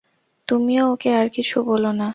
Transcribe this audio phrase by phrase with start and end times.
[0.47, 2.09] তুমিও ওকে আর কিছু বোলো না।